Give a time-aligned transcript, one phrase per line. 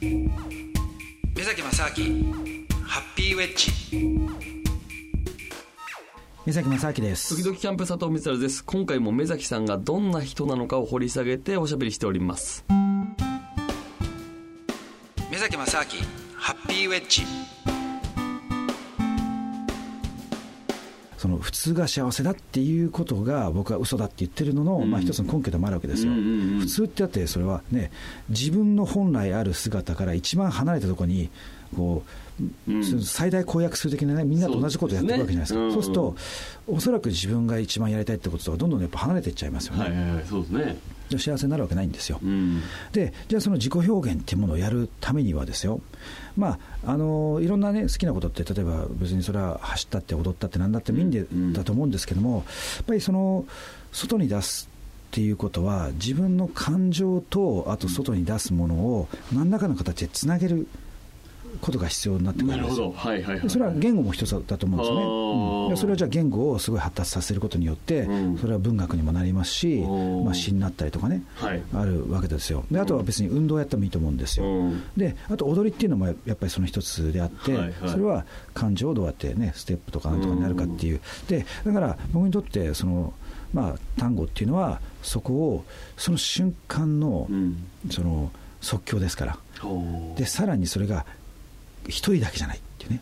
[0.00, 2.34] 目崎正明
[2.84, 3.72] ハッピーウェッジ。
[6.44, 7.34] 目崎正明です。
[7.34, 8.62] 時々キャンプ佐藤光晴です。
[8.62, 12.66] 今回も目崎さんがどんな人なのかを掘り下げておしゃべりしております。
[15.30, 15.84] 目崎正明
[16.34, 17.22] ハッピーウェッジ
[21.18, 27.90] その普通が幸せだっていうことが僕は嘘だって言ってるのの、まあ、一つの根拠でもあるわけですよ、普通ってだってそれはね
[28.28, 31.30] 自分の本来ある姿から一番離れたところに
[31.74, 32.02] こ
[32.68, 36.16] う、うん、最大公約数的なね、みんなと同じことをやってるわけじゃないですか、そう、ねうん、すると、
[36.68, 39.80] おそらく自分が一番やりたいってこととか、どんどんやっぱ離れていっちゃいますよね。
[39.82, 40.76] はいはいはい、そうですね。
[41.10, 42.60] 幸せになるわけないんですよ、うん、
[42.92, 45.80] でじゃあその自己表現っていうものをやるためにはですよ、
[46.36, 52.44] まあ、あのいろんな、ね、好きなことって例えば別にそれは走ったって踊ったってなんだってもいいんで、だと思うんですけども
[52.78, 53.44] やっぱりその
[53.92, 54.68] 外に出す
[55.08, 60.66] っていうことは自分の感情とあと外に出すものを何らかの形でつなげる
[61.60, 69.78] ことが必要になってくるんですよ、はいはいはい、それは言語も一つだと思うんですね、うん、それはじゃあ言語をすごい発達させることによって、うん、それは文学にもなりますし、
[70.24, 72.64] まあ、詩になったりとかね、はい、あるわけですよ。
[72.70, 74.46] であとは別に運動やってもいいと思うんですよ、
[74.96, 81.00] であと踊りっていうのもやっぱりその一つであって、はいはい、それは感情をどうやってねステップとかなんとかになるかっていう。
[81.28, 83.12] でだから僕にとってその
[83.52, 85.64] まあ、単語っていうのはそこを
[85.96, 87.28] その瞬間の,、
[87.90, 89.38] その即興ですから。
[90.16, 91.06] でさらにそれが
[91.88, 93.00] 一人だけじゃないっていうね。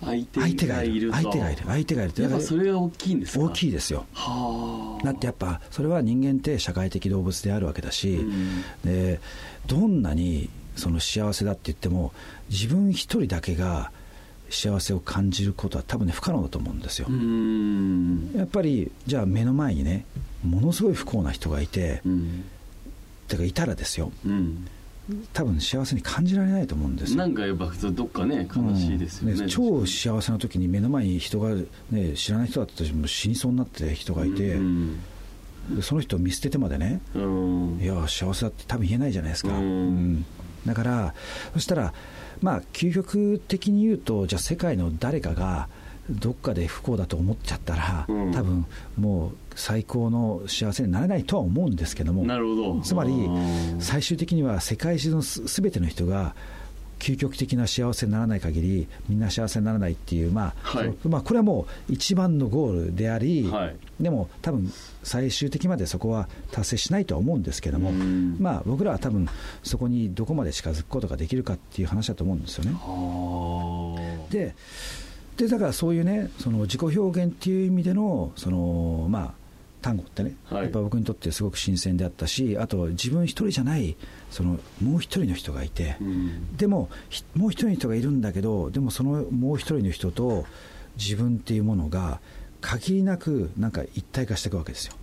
[0.00, 1.62] 相手がいる相手がいる。
[1.64, 2.22] 相手がいる。
[2.22, 3.44] やっぱそれは大きいんですか？
[3.44, 4.04] 大きいですよ。
[5.02, 9.20] だってやっぱそれは人間って社会的動物であるわけだし、うん、で
[9.66, 12.12] どんなにその幸せだって言っても
[12.50, 13.92] 自分一人だけが
[14.50, 17.08] 幸せを感じることは多分ね不可能だと思うんですよ。
[18.36, 20.04] やっぱりじゃあ目の前にね
[20.44, 22.44] ものすごい不幸な人がいて、うん、
[23.26, 24.66] てかいたらですよ、うん
[25.32, 29.32] 多分幸せに感じられないと思うんですなんかやっぱどっかね悲しいですよね。
[29.32, 29.40] うん。
[29.40, 31.50] ね、超幸せな時に目の前に人が、
[31.90, 35.00] ね、知らない人だったとしても死にそうになって人がいて、うん
[35.72, 40.24] うん、その人を見捨ててまでね、うん、いや幸せだって多分言えないじゃないですか、うん、
[40.66, 41.14] だから
[41.52, 41.92] そしたら
[42.40, 45.68] まあ究極的に言うとじゃあ世界の誰かが
[46.10, 48.66] どっかで不幸だと思っちゃったら、うん、多分
[48.98, 52.80] もう最高の幸せになれないとは思うんですけどもなるほど。
[52.80, 53.12] つまり
[53.78, 56.34] 最終的には世界中のすべての人が
[56.98, 64.72] 究極的な幸せにならない限りみんな幸せにならないっていう、まあ、はい、まあ、これはもう一番のゴールであり、はい、でも多分
[65.02, 67.92] 最終的までそこは達成しないとは思うんですけども、
[68.38, 69.28] まあ、僕らは多分
[69.62, 72.72] そこにどこまで近づくことができるかっていう話だと思うんですよね。
[74.30, 74.54] で
[75.36, 79.32] でだからそういうねその自己表現っていう意味でのそのまあ
[79.82, 83.96] 単語ってね、はい、やっぱ僕にとってすごく新鮮であったしあと自分一人じゃない
[84.30, 86.88] そのもう一人の人がいて、うん、でも
[87.34, 90.46] もう一人の人がいるんだけどでもそのもう一人の人と
[90.96, 92.20] 自分っていうものが
[92.64, 94.94] 限りなくなんか一体化していくわけですよ。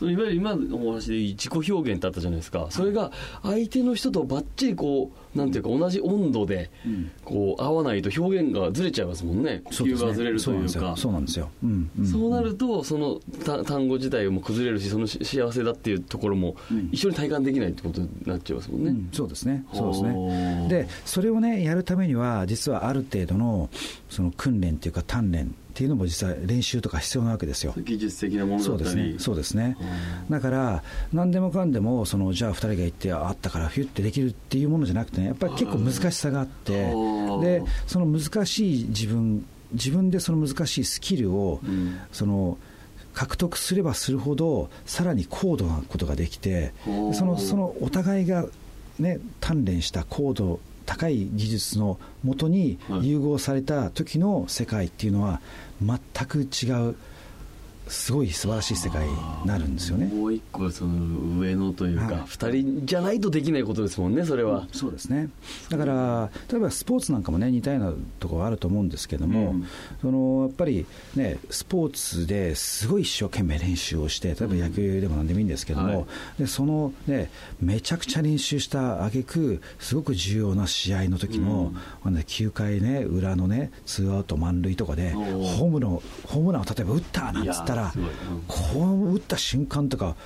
[0.00, 3.10] いわゆる今のお話で自己表現ってあったじゃないですか、それが
[3.42, 6.70] 相手の人とばっちりこう、なんていうか、同じ温度で
[7.24, 11.50] こう合わないと表現がずれちゃいますもんね、地球がずれるというか、そうなんですよ、
[12.08, 13.18] そうなると、その
[13.64, 16.54] 単語自体も崩れるし、その幸せだっていうところも、
[16.92, 18.94] 一緒に体感できないってことになっちゃいますもんね。
[19.10, 20.66] そうですね、そうですね。
[20.68, 23.68] で、それをね、やるためには、実はある程度の
[24.08, 27.72] その訓練っていうか、鍛錬っていうのも実は練習とか必要なわけですよ。
[27.76, 29.14] 技術的なものだったり。
[29.20, 29.76] そうですね。
[30.28, 42.58] だから、何でもかんでも、そのじゃあ2人が行って、あったからフィュってできるっていうものじゃなくてね、やっぱり結構難しさがあって、で、その難しい自分、自分でその難しいスキルを、うん、その、
[43.14, 46.72] 獲得すればするほど、さらに高度なことができて、
[47.12, 48.46] そのそのお互いが、
[48.98, 50.58] ね、鍛錬した高度
[50.88, 55.42] 高い技術のもとに融合された時の世界っていうのは
[55.82, 56.96] 全く違う
[57.88, 59.12] すごい素晴らしい世界に
[59.44, 60.06] なるんですよね。
[60.06, 65.28] もう一個その上のというか、二、はい、人じゃないとできないことですもんねそれは、そうですね。
[65.70, 69.66] だから例えばスポーツなんかもね似たようなところあると思うんですけども、うん、
[70.00, 70.86] そのやっぱり
[71.16, 75.96] ねスポーツですごい一生懸命練習をして例えば野球でも何でもいいんですけども、うん。
[76.00, 76.06] はい、
[76.40, 77.30] でそのね
[77.60, 81.72] めちゃくちゃ練習した挙句すごく重要な試合の時の、
[82.04, 87.77] うん、9回ね裏のねツーアウト満塁とかでホームのホームランを例えば打ったなんつったらら、
[88.46, 90.16] こう打った瞬間とか、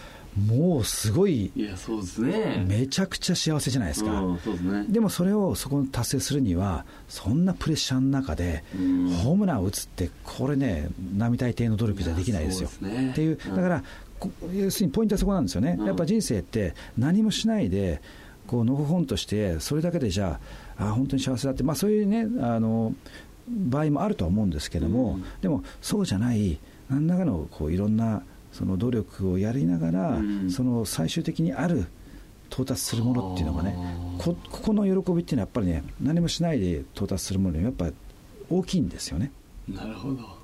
[0.46, 8.64] もうすごい、いやそうですね、めちゃくちゃ幸せじゃないですか、うん、そうですね、でもそれをそこに達成するには、そんなプレッシャーの中で、
[9.22, 12.70] ホームランを打つって、これね、並大抵の努力じゃできないですよ。
[12.80, 13.84] ね、っていう、だから、
[14.54, 18.00] 要するにポイントはそこなんですよね、やっぱ人生って、何もしないで、
[18.46, 20.38] こうのほほんとしてそれだけでじゃ
[20.76, 22.94] ああ本当に幸せだって、まあ、そういうねあの
[23.48, 25.24] 場合もあるとは思うんですけども、うん。
[25.40, 26.58] でもそうじゃない
[26.90, 31.86] 何らかのこういろんなその努力をやりながら、うんその最終的にある
[32.50, 33.74] 到達するものっていうのがね
[34.18, 37.94] こここの喜びっていうのはやっぱりね何もしないで到達するものよりやっぱり
[38.50, 39.32] 大きいんですよね。
[39.66, 40.41] なるほど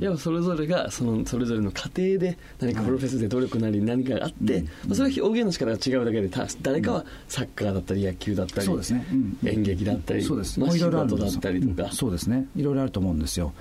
[0.00, 4.64] やっぱそれぞれがそのそれぞれの過程で何かプロフェスで努力なり何かがあって、うん。
[4.64, 9.38] まあ、それは表現の仕方が違うだけでた誰かはサッカーだったり野球だったり、そうん。
[9.44, 10.60] 演劇だったりそうです。
[10.60, 11.88] まあもういろいろあるんです仕事だったりとか。
[11.88, 11.96] うん。
[11.96, 12.46] そうですね。
[12.54, 13.52] いろいろあると思うんですよ、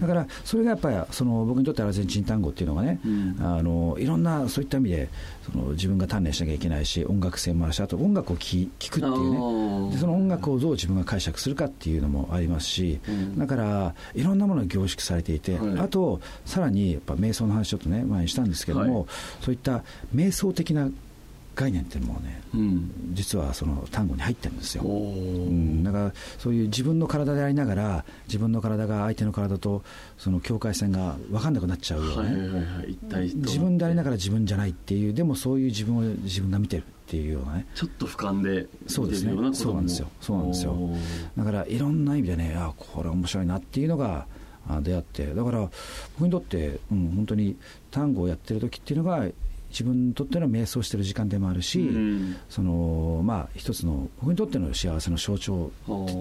[0.00, 3.36] だからそれがやっぱりその僕にとってアルゼンチン単語っていうのがね、うん。
[3.40, 5.08] あのいろんなそういった意味で
[5.50, 9.92] その自分が鍛錬しなきゃいけないし音楽性もあるしあと音楽を聴聞くっていうね。
[9.92, 13.38] でその音楽をどう自分が解釈するかっていうのもありますし、うん。
[13.38, 15.78] だからいろんなものが凝縮されていて、はい。
[15.78, 19.06] あとさらにやっぱ瞑想の話ちょっとね前にしたんですけども、はい。
[19.42, 19.82] そういった
[20.14, 20.90] 瞑想的な
[21.54, 22.90] 概念っていうのもねうん。
[23.14, 24.84] 実はその単語に入ってるんですよ。
[24.84, 29.82] うん、だからそういう自分の体でありながら自分の体が相手の体と
[30.18, 32.62] その境界線が分かんなくなっちゃうよね、はいはい
[33.12, 37.66] はい自分でありながら自分じゃないっていうでもそういう自分を自分が見てるっていうようなね。
[37.74, 39.32] ちょっと俯瞰でそうですね。
[39.54, 40.08] そうなんですよ。
[40.20, 40.76] そうなんですよ。
[41.36, 44.26] だからいろんな意味でねあこれ面白いなっていうのがあ
[44.82, 45.34] 出会って。
[45.34, 45.70] だから
[46.18, 47.56] 僕にとって、うん、本当に
[47.90, 49.26] 単語をやってる時っていうのが
[49.70, 52.36] 自分にとっての瞑想してる時間でもあるし、うん。
[52.48, 55.70] そのまあ一つの僕にとっての幸せの象徴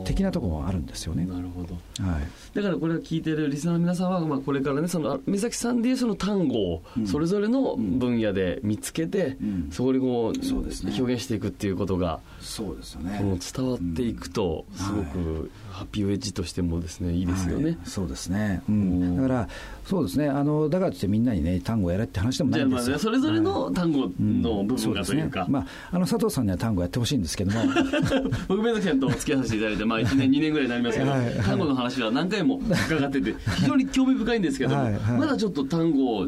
[0.05, 1.25] 的なところもあるんですよね。
[1.25, 1.73] なるほど。
[2.03, 2.27] はい。
[2.53, 7.07] だからこれを聞いてるリスナーの皆さんは、まあ、これからねそのあ目崎さんでいうその単語をうん。
[7.07, 9.69] それぞれの分野で見つけて、うん。
[9.71, 10.93] そこにこうそうですね。
[10.97, 14.77] 表現していくっていうことがそうですよこの伝わっていくとうん。
[14.77, 17.65] すごくハッピーウェッジとしてもですねいいですよね。
[17.65, 17.77] はい。
[17.85, 19.49] そうですね、だから
[19.87, 20.27] そうですね。
[20.27, 24.41] あのだからといってみんなにね単語をやれって話でもないんですよまあねそれぞれの単語うん。
[24.41, 25.45] の部分がというか、そですね。
[25.47, 27.61] まあ、あの佐藤さんには単語やってほしいんですけども。
[28.49, 31.25] 僕目崎さんとお付き合いさせていただいて、まあ、1年2年ぐらいになりますけど、はい。
[31.25, 31.33] はい。
[31.35, 34.93] 単語の話は何回も伺ってて非常に興味深いんですけども、はい。
[34.93, 35.19] はい。
[35.19, 36.27] まだちょっと単語を、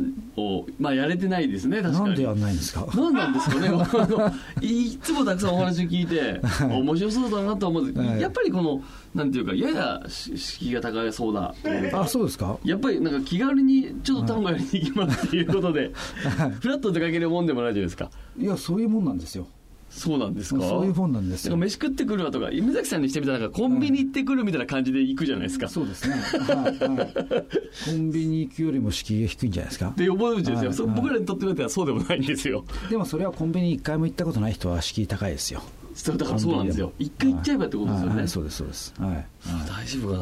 [0.80, 2.06] まあ、やれてないですね確かに。
[2.08, 2.86] なんでやんないんですか？
[2.96, 3.68] 何なんですかね？
[3.72, 3.72] あ
[4.08, 4.32] の
[4.62, 8.22] いつもたくさんお話を聞いて、面白そうだなと思うんですけど、はい。
[8.22, 8.82] やっぱりこの
[9.16, 11.54] なんていうかややし敷居が高そうだ
[11.94, 12.58] あそうですか？
[12.64, 15.92] やっぱりなんか気軽にちょっと単語やりに行きますっていうことで、
[16.60, 18.10] フラッと出かけるもんでもないじゃないですか。
[18.38, 19.48] いやそういうもんなんですよ
[19.90, 20.62] そうなんですか？
[20.62, 21.58] そういうもんなんですよ。
[21.58, 26.78] 飯食ってくるわとか夢崎さんにしてみたらなんかコンビニ行ってくるみたいな感じで行くじゃないですか、そうですね、はい。
[26.88, 27.16] はい、
[27.86, 29.94] コンビニ行くよりも敷居が低いんじゃないですか？
[29.98, 30.96] で思うんですよ、はい。
[30.96, 32.64] 僕らにとってみたらそうでもないんですよ。
[32.90, 35.62] でもそれはコンビニ一回も行ったことない人は敷居高いですよ。
[35.96, 36.94] そうだからそうなんですよ。
[37.00, 38.18] 一回行っちゃえばってことですよね、はい。
[38.20, 38.28] はい。
[38.30, 38.94] そうですそうです。
[38.98, 39.26] はい、はい。
[39.68, 40.18] 大丈夫か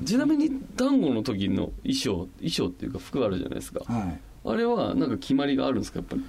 [0.00, 0.02] な。
[0.04, 3.80] ちなみに単語の時の衣装衣装っていうか服あるじゃないですか。
[3.86, 4.20] はい。
[4.44, 6.00] あれはなんか決まりがあるんですか？
[6.00, 6.22] やっぱり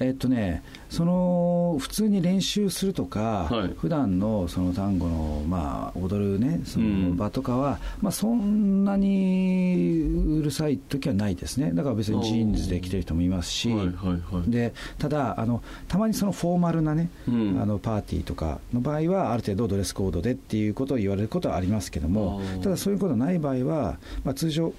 [0.00, 3.74] えっとね、その普通に練習するとか、はい。
[3.76, 7.10] 普段のその単語の、まあ、踊るね、そうん。
[7.10, 14.50] の場とかは、まあ、そんなにうるさい時はないですね、だから別にジーンズで着てる人もいますし、はいはいはい。
[14.50, 17.58] でただあの、たまにそのフォーマルなね、うん。
[17.60, 24.72] あのパーティーとかの場合は、ある程度ドレスコードでっていうことを言われることはありますけどもただそういうことない場合は、まあ、通常、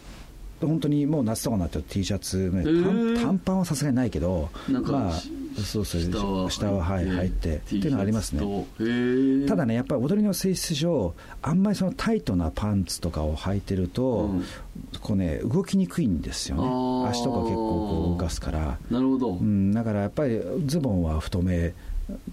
[0.67, 3.15] 本当にもう夏とかになったら T シャツ、ねー。
[3.15, 5.31] 短短パンはさすがにないけど、まあし、
[5.63, 9.45] そうそう下は下ははい入ってっていうのがありますね。
[9.47, 14.43] ただね、やっぱり踊りの性質上、あんまりそのタイトなパンツとかを履いてると、うん。
[15.01, 17.09] こうね、動きにくいんですよね。
[17.09, 21.73] 足とか結構こう動かすから、なるほど、うん、だからやっぱりズボンは太め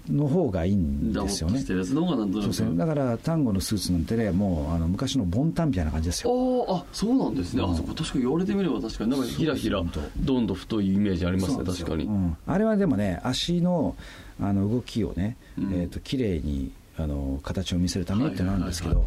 [0.08, 1.62] の方がいいんですよね。
[1.62, 6.30] だから単語のスーツなんてね、もうあの昔のボンタンみたいな感じですよ。
[6.68, 9.82] あーあそうなんですね、あそこ確かに言われてみれば確かになんかひらひら
[10.16, 12.36] どんどん太いイメージありますね確かに、うん。
[12.46, 13.96] あれはでもね、足の
[14.40, 15.72] あの動きをね、うん。
[15.72, 19.04] えー、と綺麗にあの形を見せるためにってなんですけど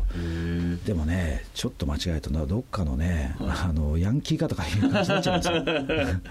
[0.86, 5.84] でもね、ちょっと間違えるとな、どっかのね、はいあのヤンキーかとかいう感じになっちゃうんで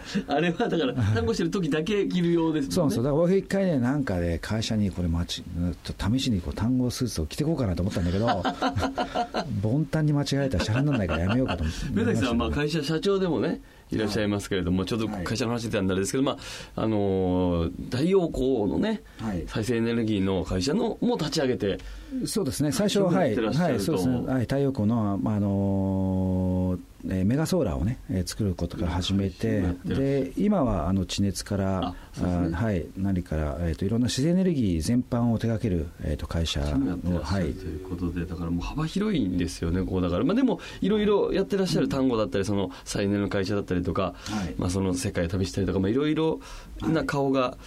[0.07, 0.25] すよ。
[0.29, 3.03] あれはだから単語してる時だけ着るようですねそうなんですよ。
[3.03, 8.27] だから僕一回ね、なんかで会社にこれ、まち、ちょっと試しにこう単語スーツを着てこうかなと思ったんだけど、
[9.63, 11.81] 凡単に間違えたらしゃれにならないからやめようかと思って。
[11.93, 16.33] 目崎さんはまあ会社社長でもねいらっしゃいますけれども、ちょっと会社の話でたんであれですけど、ま
[16.77, 19.45] ああのー太陽光のね、はい。
[19.47, 21.79] 再生エネルギーの会社のも立ち上げて、
[22.27, 26.68] そうですね、最初は、はい、はい、そうですね、はい、太陽光の、まああのー
[27.05, 37.53] えーメガソーラーをね、えー作ることから始めてで今はあの地熱から、あはい、何から、えーと、いろんな自然エネルギー全般を手掛ける、えー、と会社やってらの、はい。
[37.55, 44.55] ということで、だからもう幅広いんですよね、こうだから、まあ、でも、いろいろやってらっしゃる単語だったり、その再エネの会社だったりとか、はい。
[44.59, 46.41] まあ、その世界旅したりとか、まあ、いろいろ
[46.83, 47.59] な顔がはい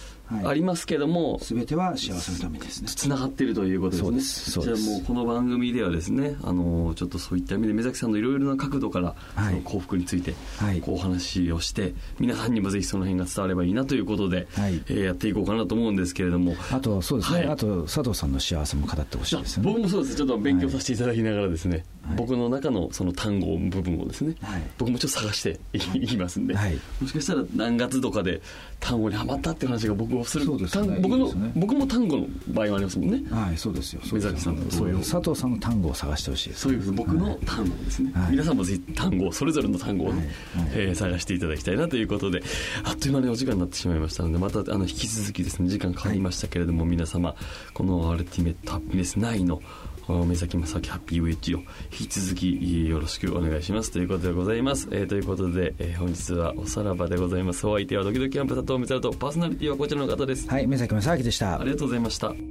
[0.44, 2.88] ありますけども、全ては幸せのためですね。
[2.88, 4.20] つながっているということですね。
[4.54, 4.82] そうです。
[4.82, 9.54] じゃあもうこの番組ではですね、あのちょっとそういった意味で目崎さんのいろいろな角度から、はい。
[9.54, 10.80] その幸福について、はい。
[10.80, 14.82] こうお話をして、皆さんにもぜひその辺が伝わればいいなということで、はい。
[14.88, 16.54] えーやっていこうかなと思うんですけれども。
[16.70, 17.48] あとそうですね、はい。
[17.48, 19.72] あと佐藤さんの幸せも語ってほしいですよね。
[19.72, 20.16] 僕もそうです。
[20.16, 22.16] ちょっと勉強させていただきながらですね、はい。
[22.16, 24.62] 僕の中のその単語部分をですね、はい。
[24.78, 26.78] 僕もちょっと探していきますんで、はい。
[27.00, 28.40] もしかしたら何月とかで
[28.80, 30.88] 単語にはまったっていう話が僕をするそうですね。
[30.88, 31.52] 単僕のね。
[31.54, 33.22] 僕も単語の場合もありますもんね。
[33.30, 34.00] はいそうですよ。
[34.12, 34.98] 目崎さんとそういう。
[34.98, 36.62] 佐藤さんの単語を探してほしいです。
[36.62, 38.30] そういう僕の単語ですね、はい。
[38.32, 40.68] 皆さんもぜひ単語をそれぞれの単語をね、はい。
[40.74, 42.42] えー探していただきたいなということで
[42.84, 47.34] あっという間にお時間になってしまいましたのでまたあの引き続きですね時間変わりましたけれども、皆様
[47.74, 49.91] このアルティメットハピネス9のお
[50.24, 51.58] 目崎正明ハッピーウェッジを
[51.90, 53.90] 引き続きよろしくお願いします。
[53.90, 57.66] ということでございます、えーということで、えー本日はおさらばでございます。
[57.66, 61.60] お相手はドキドキキャンプ佐藤光とパーソナリティはこちらの方です、はい目崎正明でした。
[61.60, 62.34] ありがとうございました「